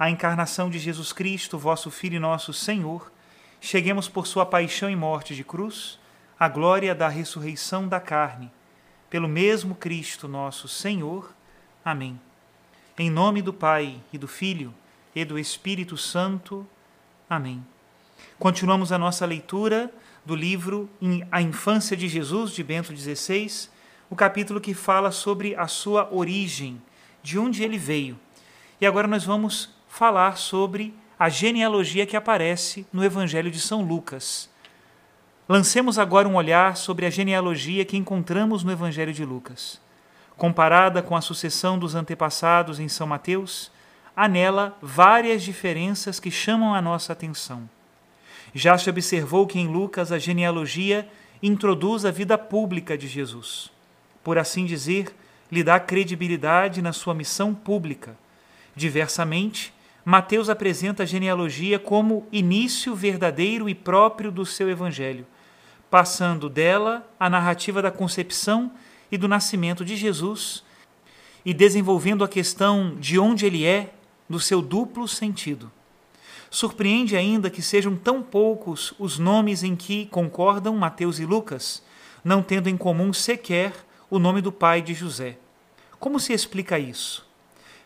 [0.00, 3.12] a encarnação de Jesus Cristo, vosso Filho e nosso Senhor,
[3.60, 5.98] cheguemos por sua paixão e morte de cruz,
[6.38, 8.50] à glória da ressurreição da carne,
[9.10, 11.34] pelo mesmo Cristo nosso Senhor.
[11.84, 12.18] Amém.
[12.98, 14.72] Em nome do Pai e do Filho
[15.14, 16.66] e do Espírito Santo.
[17.28, 17.62] Amém.
[18.38, 19.92] Continuamos a nossa leitura
[20.24, 20.88] do livro
[21.30, 23.68] A Infância de Jesus, de Bento XVI,
[24.08, 26.80] o capítulo que fala sobre a sua origem,
[27.22, 28.18] de onde ele veio.
[28.80, 34.48] E agora nós vamos falar sobre a genealogia que aparece no Evangelho de São Lucas.
[35.46, 39.80] Lancemos agora um olhar sobre a genealogia que encontramos no Evangelho de Lucas.
[40.38, 43.70] Comparada com a sucessão dos antepassados em São Mateus,
[44.16, 47.68] há nela várias diferenças que chamam a nossa atenção.
[48.54, 51.06] Já se observou que em Lucas a genealogia
[51.42, 53.70] introduz a vida pública de Jesus.
[54.22, 55.14] Por assim dizer,
[55.50, 58.16] lhe dá credibilidade na sua missão pública.
[58.74, 59.74] Diversamente,
[60.04, 65.26] Mateus apresenta a genealogia como início verdadeiro e próprio do seu evangelho,
[65.90, 68.72] passando dela a narrativa da concepção
[69.12, 70.64] e do nascimento de Jesus
[71.44, 73.92] e desenvolvendo a questão de onde ele é
[74.28, 75.70] no seu duplo sentido.
[76.50, 81.82] Surpreende ainda que sejam tão poucos os nomes em que concordam Mateus e Lucas,
[82.24, 83.72] não tendo em comum sequer
[84.08, 85.38] o nome do pai de José.
[85.98, 87.29] Como se explica isso?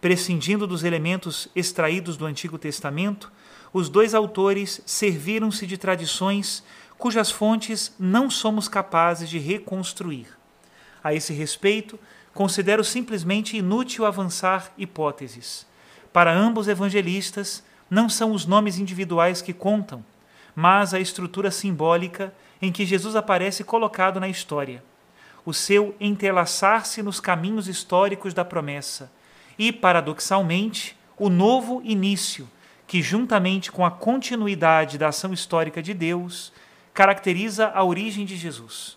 [0.00, 3.32] Prescindindo dos elementos extraídos do Antigo Testamento,
[3.72, 6.62] os dois autores serviram-se de tradições
[6.98, 10.26] cujas fontes não somos capazes de reconstruir.
[11.02, 11.98] A esse respeito,
[12.34, 15.66] considero simplesmente inútil avançar hipóteses.
[16.12, 20.04] Para ambos evangelistas, não são os nomes individuais que contam,
[20.54, 24.82] mas a estrutura simbólica em que Jesus aparece colocado na história.
[25.44, 29.12] O seu entrelaçar-se nos caminhos históricos da promessa,
[29.58, 32.48] e, paradoxalmente, o novo início,
[32.86, 36.52] que, juntamente com a continuidade da ação histórica de Deus,
[36.94, 38.96] caracteriza a origem de Jesus.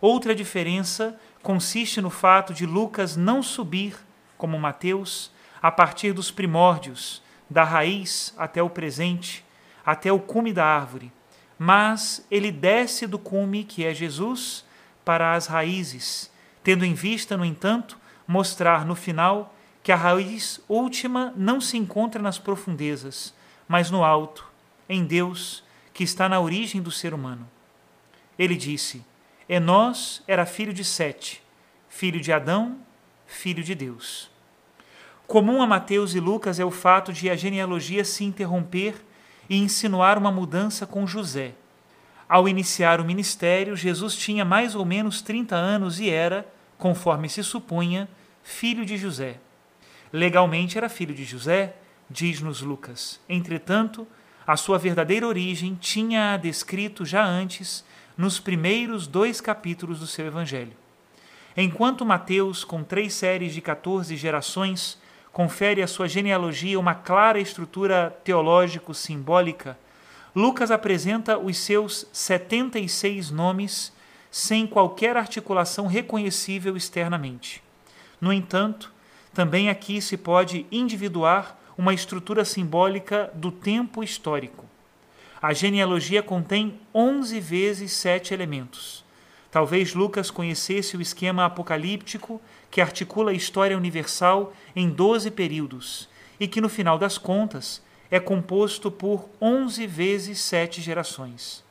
[0.00, 3.96] Outra diferença consiste no fato de Lucas não subir,
[4.36, 5.30] como Mateus,
[5.60, 9.44] a partir dos primórdios, da raiz até o presente,
[9.84, 11.10] até o cume da árvore,
[11.58, 14.64] mas ele desce do cume, que é Jesus,
[15.04, 16.30] para as raízes,
[16.62, 19.54] tendo em vista, no entanto, mostrar no final
[19.88, 23.32] que a raiz última não se encontra nas profundezas,
[23.66, 24.46] mas no alto,
[24.86, 27.48] em Deus, que está na origem do ser humano.
[28.38, 29.02] Ele disse:
[29.48, 31.42] Enós era filho de Sete,
[31.88, 32.76] filho de Adão,
[33.26, 34.30] filho de Deus.
[35.26, 38.94] Comum a Mateus e Lucas é o fato de a genealogia se interromper
[39.48, 41.54] e insinuar uma mudança com José.
[42.28, 46.46] Ao iniciar o ministério, Jesus tinha mais ou menos 30 anos e era,
[46.76, 48.06] conforme se supunha,
[48.42, 49.40] filho de José.
[50.12, 51.74] Legalmente era filho de José,
[52.08, 53.20] diz-nos Lucas.
[53.28, 54.06] Entretanto,
[54.46, 57.84] a sua verdadeira origem tinha descrito já antes
[58.16, 60.72] nos primeiros dois capítulos do seu Evangelho.
[61.56, 64.98] Enquanto Mateus, com três séries de 14 gerações,
[65.32, 69.78] confere à sua genealogia uma clara estrutura teológico-simbólica,
[70.34, 73.92] Lucas apresenta os seus 76 nomes
[74.30, 77.62] sem qualquer articulação reconhecível externamente.
[78.20, 78.92] No entanto,
[79.38, 84.64] também aqui se pode individuar uma estrutura simbólica do tempo histórico.
[85.40, 89.04] A genealogia contém 11 vezes sete elementos.
[89.48, 96.08] Talvez Lucas conhecesse o esquema apocalíptico que articula a história universal em 12 períodos
[96.40, 97.80] e que, no final das contas,
[98.10, 101.62] é composto por 11 vezes sete gerações.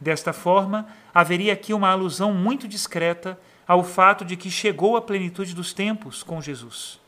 [0.00, 3.38] Desta forma, haveria aqui uma alusão muito discreta
[3.68, 6.98] ao fato de que chegou a plenitude dos tempos com Jesus.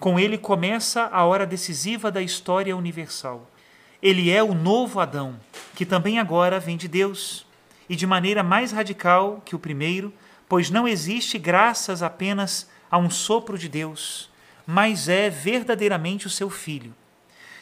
[0.00, 3.46] Com ele começa a hora decisiva da história universal.
[4.00, 5.38] Ele é o novo Adão,
[5.74, 7.46] que também agora vem de Deus,
[7.90, 10.10] e de maneira mais radical que o primeiro,
[10.48, 14.30] pois não existe graças apenas a um sopro de Deus,
[14.66, 16.94] mas é verdadeiramente o seu filho.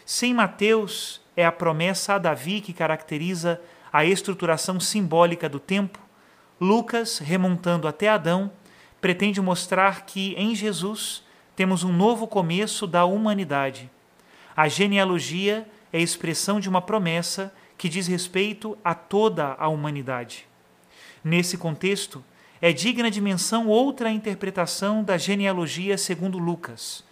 [0.05, 3.61] Sem Mateus é a promessa a Davi que caracteriza
[3.93, 5.99] a estruturação simbólica do tempo,
[6.61, 8.51] Lucas, remontando até Adão,
[9.01, 11.23] pretende mostrar que em Jesus
[11.55, 13.91] temos um novo começo da humanidade.
[14.57, 20.47] A genealogia é a expressão de uma promessa que diz respeito a toda a humanidade.
[21.23, 22.25] Nesse contexto,
[22.61, 27.05] é digna de menção outra interpretação da genealogia segundo Lucas.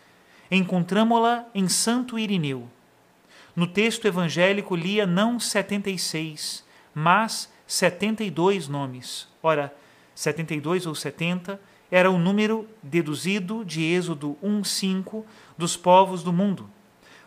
[0.51, 2.69] Encontramo-la em Santo Irineu.
[3.55, 6.65] No texto evangélico lia não 76,
[6.95, 9.27] mas 72 nomes.
[9.43, 9.75] Ora,
[10.15, 11.61] 72 ou 70
[11.91, 15.25] era o número deduzido de Êxodo 1:5
[15.59, 16.71] dos povos do mundo.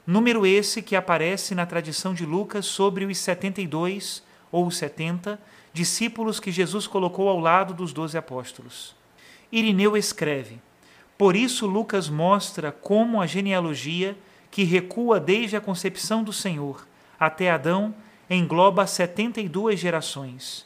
[0.05, 5.37] Número esse que aparece na tradição de Lucas sobre os 72 ou 70
[5.73, 8.95] discípulos que Jesus colocou ao lado dos doze apóstolos.
[9.51, 10.61] Irineu escreve:
[11.17, 14.17] Por isso Lucas mostra como a genealogia,
[14.49, 16.87] que recua desde a concepção do Senhor
[17.19, 17.93] até Adão,
[18.35, 20.65] engloba 72 gerações.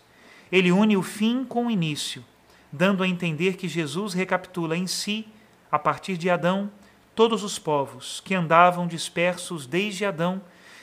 [0.52, 2.24] Ele une o fim com o início,
[2.72, 5.28] dando a entender que Jesus recapitula em si,
[5.72, 6.70] a partir de Adão,
[7.16, 10.42] todos os povos que andavam dispersos desde Adão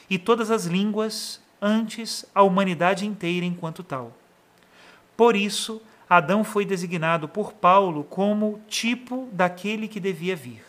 [0.09, 4.13] e todas as línguas antes a humanidade inteira enquanto tal.
[5.17, 10.65] Por isso, Adão foi designado por Paulo como tipo daquele que devia vir.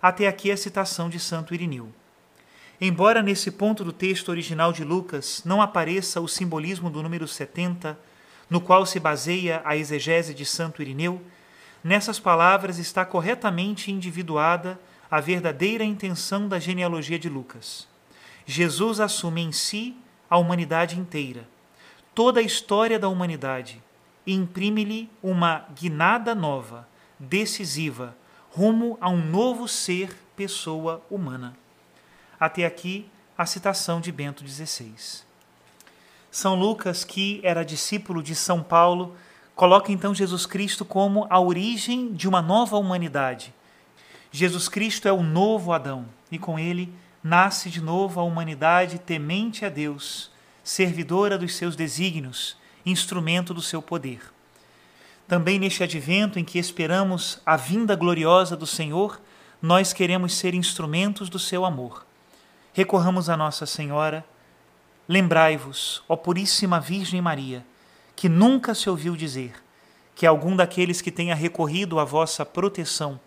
[0.00, 1.92] Até aqui a citação de Santo Irineu.
[2.80, 7.98] Embora nesse ponto do texto original de Lucas não apareça o simbolismo do número 70,
[8.48, 11.20] no qual se baseia a exegese de Santo Irineu,
[11.82, 14.78] nessas palavras está corretamente individuada
[15.10, 17.88] a verdadeira intenção da genealogia de Lucas.
[18.46, 19.96] Jesus assume em si
[20.30, 21.48] a humanidade inteira,
[22.14, 23.82] toda a história da humanidade,
[24.24, 26.86] e imprime-lhe uma guinada nova,
[27.18, 28.16] decisiva,
[28.50, 31.56] rumo a um novo ser, pessoa humana.
[32.40, 34.94] Até aqui a citação de Bento XVI.
[36.30, 39.16] São Lucas, que era discípulo de São Paulo,
[39.56, 43.52] coloca então Jesus Cristo como a origem de uma nova humanidade.
[44.30, 46.92] Jesus Cristo é o novo Adão e com ele
[47.24, 50.30] nasce de novo a humanidade temente a Deus,
[50.62, 52.56] servidora dos seus desígnios,
[52.86, 54.20] instrumento do seu poder.
[55.26, 59.20] Também neste advento em que esperamos a vinda gloriosa do Senhor,
[59.60, 62.07] nós queremos ser instrumentos do seu amor
[62.78, 64.24] recorramos a Nossa Senhora.
[65.08, 67.66] Lembrai-vos, ó Puríssima Virgem Maria,
[68.14, 69.52] que nunca se ouviu dizer
[70.14, 73.18] que algum daqueles que tenha recorrido à vossa proteção,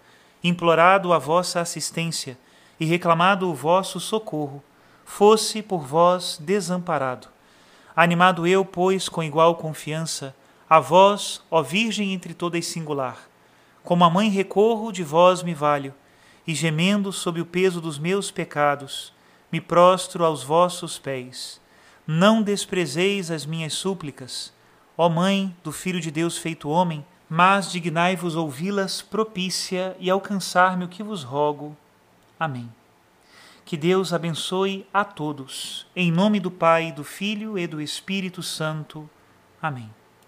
[0.41, 2.37] implorado a vossa assistência
[2.79, 4.63] e reclamado o vosso socorro,
[5.03, 7.27] fosse por vós desamparado.
[7.93, 10.33] Animado eu, pois, com igual confiança,
[10.69, 13.17] a vós, ó Virgem entre todas singular,
[13.83, 15.93] como a mãe recorro, de vós me valho,
[16.47, 19.13] e gemendo sob o peso dos meus pecados,
[19.51, 21.59] me prostro aos vossos pés.
[22.07, 24.53] Não desprezeis as minhas súplicas,
[24.97, 30.89] ó Mãe do Filho de Deus feito homem, mas dignai-vos ouvi-las propícia e alcançar-me o
[30.89, 31.77] que vos rogo.
[32.39, 32.69] Amém.
[33.63, 39.09] Que Deus abençoe a todos, em nome do Pai, do Filho e do Espírito Santo.
[39.61, 39.89] Amém.